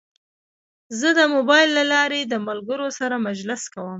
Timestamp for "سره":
2.99-3.15